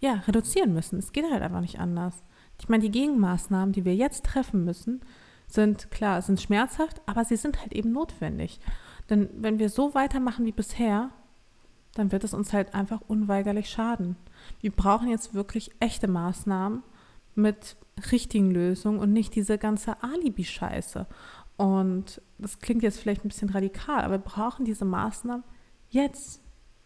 [0.00, 0.98] ja, reduzieren müssen.
[0.98, 2.22] Es geht halt einfach nicht anders.
[2.60, 5.00] Ich meine, die Gegenmaßnahmen, die wir jetzt treffen müssen,
[5.46, 8.60] sind klar, sind schmerzhaft, aber sie sind halt eben notwendig.
[9.08, 11.10] Denn wenn wir so weitermachen wie bisher,
[11.94, 14.16] dann wird es uns halt einfach unweigerlich schaden.
[14.60, 16.82] Wir brauchen jetzt wirklich echte Maßnahmen
[17.34, 17.76] mit
[18.12, 21.06] richtigen Lösungen und nicht diese ganze Alibi-Scheiße.
[21.56, 25.42] Und das klingt jetzt vielleicht ein bisschen radikal, aber wir brauchen diese Maßnahmen
[25.90, 26.40] jetzt,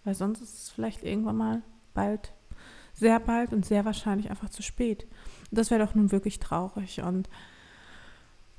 [0.04, 2.32] weil sonst ist es vielleicht irgendwann mal bald,
[2.94, 5.06] sehr bald und sehr wahrscheinlich einfach zu spät.
[5.52, 7.02] Das wäre doch nun wirklich traurig.
[7.02, 7.28] Und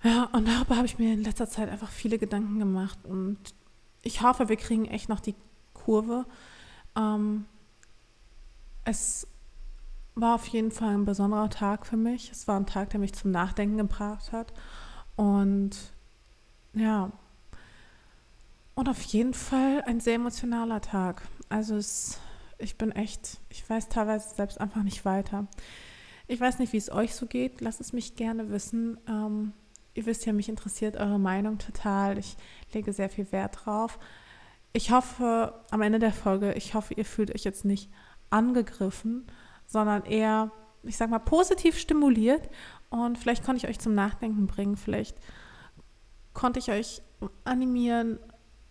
[0.04, 3.00] ja, und darüber habe ich mir in letzter Zeit einfach viele Gedanken gemacht.
[3.04, 3.38] Und
[4.02, 5.36] ich hoffe, wir kriegen echt noch die
[5.74, 6.26] Kurve.
[6.96, 7.46] Ähm,
[8.86, 9.28] es
[10.16, 12.32] war auf jeden Fall ein besonderer Tag für mich.
[12.32, 14.54] Es war ein Tag, der mich zum Nachdenken gebracht hat.
[15.16, 15.78] Und
[16.74, 17.12] ja,
[18.76, 21.22] und auf jeden Fall ein sehr emotionaler Tag.
[21.50, 22.20] Also es,
[22.58, 25.48] ich bin echt, ich weiß teilweise selbst einfach nicht weiter.
[26.28, 27.62] Ich weiß nicht, wie es euch so geht.
[27.62, 28.98] Lasst es mich gerne wissen.
[29.08, 29.54] Ähm,
[29.94, 32.18] ihr wisst ja, mich interessiert eure Meinung total.
[32.18, 32.38] Ich
[32.74, 34.00] lege sehr viel Wert drauf.
[34.72, 37.92] Ich hoffe, am Ende der Folge, ich hoffe, ihr fühlt euch jetzt nicht
[38.30, 39.28] angegriffen,
[39.68, 42.50] sondern eher, ich sag mal, positiv stimuliert.
[42.90, 44.78] Und vielleicht konnte ich euch zum Nachdenken bringen.
[44.78, 45.18] Vielleicht
[46.34, 47.02] konnte ich euch
[47.44, 48.18] animieren,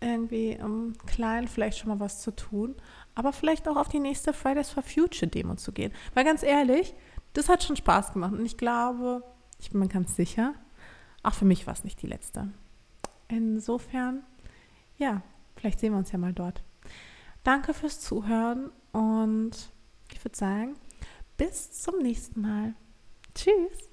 [0.00, 2.74] irgendwie im Kleinen vielleicht schon mal was zu tun.
[3.14, 5.92] Aber vielleicht auch auf die nächste Fridays for Future Demo zu gehen.
[6.14, 6.94] Weil ganz ehrlich,
[7.32, 8.32] das hat schon Spaß gemacht.
[8.32, 9.22] Und ich glaube,
[9.58, 10.54] ich bin mir ganz sicher,
[11.22, 12.48] auch für mich war es nicht die letzte.
[13.28, 14.22] Insofern,
[14.98, 15.22] ja,
[15.56, 16.62] vielleicht sehen wir uns ja mal dort.
[17.44, 19.52] Danke fürs Zuhören und
[20.12, 20.74] ich würde sagen,
[21.36, 22.74] bis zum nächsten Mal.
[23.34, 23.88] Tschüss.